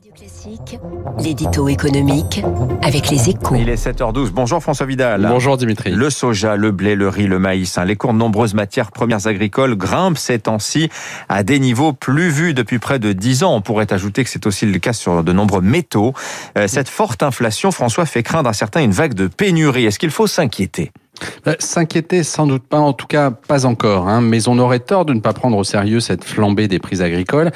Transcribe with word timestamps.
Radio 0.00 0.12
Classique, 0.14 0.78
l'édito 1.18 1.68
économique 1.68 2.42
avec 2.80 3.10
les 3.10 3.28
échos. 3.28 3.54
Il 3.56 3.68
est 3.68 3.74
7h12. 3.74 4.30
Bonjour 4.30 4.62
François 4.62 4.86
Vidal. 4.86 5.26
Bonjour 5.28 5.58
Dimitri. 5.58 5.90
Le 5.90 6.08
soja, 6.08 6.56
le 6.56 6.70
blé, 6.70 6.94
le 6.94 7.10
riz, 7.10 7.26
le 7.26 7.38
maïs, 7.38 7.76
hein, 7.76 7.84
les 7.84 7.96
cours 7.96 8.14
de 8.14 8.18
nombreuses 8.18 8.54
matières 8.54 8.92
premières 8.92 9.26
agricoles 9.26 9.76
grimpent 9.76 10.16
ces 10.16 10.38
temps-ci 10.38 10.88
à 11.28 11.42
des 11.42 11.58
niveaux 11.58 11.92
plus 11.92 12.30
vus 12.30 12.54
depuis 12.54 12.78
près 12.78 12.98
de 12.98 13.12
10 13.12 13.42
ans. 13.42 13.54
On 13.54 13.60
pourrait 13.60 13.92
ajouter 13.92 14.24
que 14.24 14.30
c'est 14.30 14.46
aussi 14.46 14.64
le 14.64 14.78
cas 14.78 14.94
sur 14.94 15.22
de 15.22 15.32
nombreux 15.34 15.60
métaux. 15.60 16.14
Euh, 16.56 16.66
cette 16.66 16.88
forte 16.88 17.22
inflation, 17.22 17.70
François, 17.70 18.06
fait 18.06 18.22
craindre 18.22 18.48
à 18.48 18.54
certains 18.54 18.80
une 18.80 18.92
vague 18.92 19.12
de 19.12 19.26
pénurie. 19.26 19.84
Est-ce 19.84 19.98
qu'il 19.98 20.10
faut 20.10 20.26
s'inquiéter? 20.26 20.92
S'inquiéter, 21.58 22.22
sans 22.22 22.46
doute 22.46 22.62
pas, 22.62 22.78
en 22.78 22.92
tout 22.92 23.06
cas 23.06 23.30
pas 23.30 23.66
encore. 23.66 24.08
Hein, 24.08 24.20
mais 24.20 24.48
on 24.48 24.58
aurait 24.58 24.80
tort 24.80 25.04
de 25.04 25.12
ne 25.12 25.20
pas 25.20 25.32
prendre 25.32 25.56
au 25.56 25.64
sérieux 25.64 26.00
cette 26.00 26.24
flambée 26.24 26.68
des 26.68 26.78
prix 26.78 27.02
agricoles. 27.02 27.50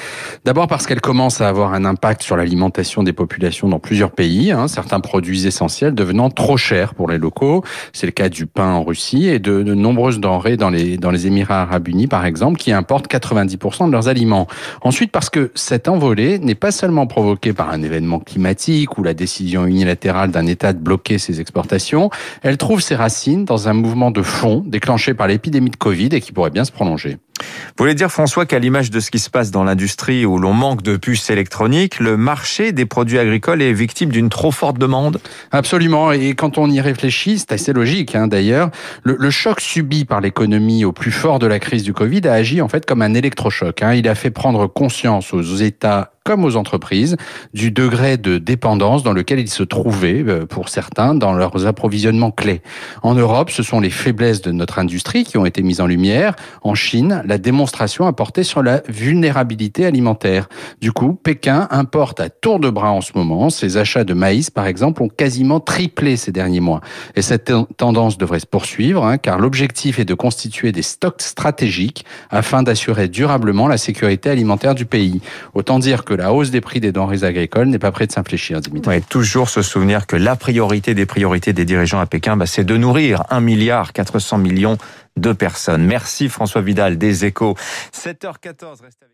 D'abord 0.45 0.69
parce 0.69 0.87
qu'elle 0.87 1.01
commence 1.01 1.41
à 1.41 1.49
avoir 1.49 1.75
un 1.75 1.85
impact 1.85 2.23
sur 2.23 2.37
l'alimentation 2.37 3.03
des 3.03 3.13
populations 3.13 3.69
dans 3.69 3.79
plusieurs 3.79 4.11
pays. 4.11 4.53
Hein, 4.53 4.69
certains 4.69 5.01
produits 5.01 5.47
essentiels 5.47 5.95
devenant 5.95 6.31
trop 6.31 6.57
chers 6.57 6.95
pour 6.95 7.09
les 7.09 7.19
locaux. 7.19 7.65
C'est 7.93 8.07
le 8.07 8.13
cas 8.13 8.29
du 8.29 8.47
pain 8.47 8.73
en 8.73 8.85
Russie 8.85 9.29
et 9.29 9.39
de, 9.39 9.63
de 9.63 9.75
nombreuses 9.75 10.21
denrées 10.21 10.57
dans 10.57 10.71
les, 10.71 10.97
dans 10.97 11.11
les 11.11 11.27
Émirats 11.27 11.63
arabes 11.63 11.89
unis, 11.89 12.07
par 12.07 12.27
exemple, 12.27 12.59
qui 12.59 12.73
importent 12.73 13.11
90% 13.11 13.87
de 13.87 13.93
leurs 13.93 14.09
aliments. 14.09 14.47
Ensuite 14.83 15.13
parce 15.13 15.31
que 15.31 15.51
cette 15.55 15.89
envolée 15.89 16.39
n'est 16.39 16.55
pas 16.55 16.71
seulement 16.71 17.07
provoquée 17.07 17.53
par 17.53 17.71
un 17.71 17.83
événement 17.83 18.19
climatique 18.19 18.99
ou 18.99 19.03
la 19.03 19.15
décision 19.15 19.67
unilatérale 19.67 20.31
d'un 20.31 20.47
État 20.47 20.73
de 20.73 20.79
bloquer 20.79 21.19
ses 21.19 21.41
exportations, 21.41 22.11
elle 22.43 22.57
trouve 22.57 22.81
ses 22.81 22.95
racines 22.95 23.45
dans 23.45 23.54
un 23.69 23.73
mouvement 23.73 24.11
de 24.11 24.23
fond 24.23 24.63
déclenché 24.67 25.15
par 25.15 25.27
l'épidémie 25.27 25.71
de 25.71 25.77
Covid 25.77 26.09
et 26.13 26.21
qui 26.21 26.33
pourrait 26.33 26.51
bien 26.51 26.65
se 26.65 26.73
prolonger. 26.73 27.19
Vous 27.41 27.83
voulez 27.83 27.95
dire, 27.95 28.11
François, 28.11 28.47
qu'à 28.47 28.59
l'image 28.59 28.91
de 28.91 29.01
ce 29.01 29.11
qui 29.11 29.19
se 29.19 29.29
passe 29.29 29.51
dans 29.51 29.65
l'industrie 29.65 30.25
où 30.25 30.39
l'on 30.39 30.53
manque 30.53 30.83
de 30.83 30.97
puces 30.97 31.31
électroniques, 31.31 31.99
le 31.99 32.17
marché 32.17 32.73
des 32.73 32.87
produits 32.87 33.19
agricoles 33.19 33.63
est 33.63 33.73
victime 33.73 34.11
d'une 34.11 34.29
trop 34.29 34.53
forte 34.53 34.79
demande? 34.79 35.21
Absolument. 35.51 36.13
Et 36.13 36.35
quand 36.35 36.59
on 36.59 36.71
y 36.71 36.81
réfléchit, 36.81 37.39
c'est 37.39 37.53
assez 37.53 37.73
logique 37.73 38.15
hein, 38.15 38.29
d'ailleurs. 38.29 38.71
Le, 39.03 39.17
le, 39.19 39.31
choc 39.31 39.61
subi 39.61 40.05
par 40.05 40.21
l'économie 40.21 40.85
au 40.85 40.93
plus 40.93 41.11
fort 41.11 41.39
de 41.39 41.47
la 41.47 41.59
crise 41.59 41.83
du 41.83 41.93
Covid 41.93 42.27
a 42.29 42.35
agi 42.35 42.63
en 42.63 42.69
fait 42.69 42.87
comme 42.87 43.03
un 43.03 43.15
électrochoc. 43.15 43.83
Hein. 43.83 43.95
Il 43.95 44.09
a 44.09 44.15
fait 44.15 44.31
prendre 44.31 44.67
conscience 44.69 45.35
aux 45.35 45.43
États 45.43 46.14
comme 46.25 46.45
aux 46.45 46.57
entreprises 46.57 47.17
du 47.53 47.71
degré 47.71 48.17
de 48.17 48.39
dépendance 48.39 49.03
dans 49.03 49.13
lequel 49.13 49.39
ils 49.39 49.51
se 49.51 49.63
trouvaient, 49.63 50.25
euh, 50.27 50.47
pour 50.47 50.71
certains, 50.71 51.15
dans 51.15 51.35
leurs 51.35 51.67
approvisionnements 51.67 52.31
clés. 52.31 52.63
En 53.03 53.15
Europe, 53.15 53.51
ce 53.51 53.63
sont 53.63 53.79
les 53.79 53.91
faiblesses 53.91 54.41
de 54.41 54.51
notre 54.51 54.79
industrie 54.79 55.25
qui 55.25 55.37
ont 55.37 55.45
été 55.45 55.63
mises 55.63 55.83
en 55.83 55.87
lumière. 55.87 56.35
En 56.63 56.75
Chine, 56.75 57.23
la 57.27 57.37
démonstration 57.37 58.07
a 58.07 58.15
porté 58.15 58.43
sur 58.43 58.63
la 58.63 58.83
vulnérabilité 58.89 59.85
alimentaire. 59.85 60.49
Du 60.81 60.93
coup, 60.93 61.13
Pékin 61.13 61.69
importe 61.71 62.21
à 62.21 62.31
tour 62.31 62.59
de 62.59 62.71
bras 62.71 62.91
en 62.91 63.03
ce 63.03 63.13
moment. 63.15 63.51
Ses 63.51 63.77
achats 63.77 64.05
de 64.05 64.15
maïs, 64.15 64.49
par 64.49 64.67
exemple, 64.67 65.03
ont 65.03 65.09
quasiment 65.09 65.61
triplé 65.61 66.17
ces 66.17 66.33
derniers 66.33 66.61
mois. 66.61 66.81
Et 67.17 67.23
cette 67.23 67.53
tendance 67.77 68.17
devrait 68.17 68.41
se 68.41 68.47
poursuivre, 68.47 69.05
hein, 69.05 69.19
car 69.19 69.39
l'objectif 69.39 69.99
est 69.99 70.07
de 70.07 70.15
constituer 70.15 70.73
des 70.73 70.81
stocks 70.81 71.21
stratégiques 71.21 72.07
afin 72.31 72.63
d'assurer 72.63 73.09
durablement 73.09 73.69
la 73.69 73.77
sécurité 73.77 74.31
alimentaire 74.31 74.75
du 74.75 74.87
pays. 74.87 75.21
Autant 75.53 75.79
dire 75.79 76.05
que 76.05 76.14
la 76.15 76.33
hausse 76.33 76.51
des 76.51 76.61
prix 76.61 76.81
des 76.81 76.93
denrées 76.93 77.25
agricoles 77.25 77.69
n'est 77.69 77.79
pas 77.79 77.93
près 77.93 78.07
de 78.07 78.13
s'infléchir, 78.13 78.61
Dimitri. 78.61 79.03
Toujours 79.03 79.49
se 79.49 79.63
souvenir 79.63 80.07
que 80.07 80.17
la 80.17 80.37
priorité 80.37 80.95
des 80.95 81.07
priorités 81.07 81.53
des 81.53 81.65
dirigeants 81.65 82.01
à 82.01 82.07
Pékin, 82.07 82.37
bah, 82.37 82.47
c'est 82.47 82.65
de 82.65 82.77
nourrir 82.77 83.25
1 83.31 83.41
milliard 83.41 83.93
400 83.93 84.39
millions 84.39 84.79
de 85.17 85.33
personnes. 85.33 85.85
Merci 85.85 86.29
François 86.29 86.63
Vidal 86.63 86.99
des 86.99 87.25
Échos. 87.25 87.57
7h14, 87.93 88.83
reste 88.83 89.03
avec 89.03 89.13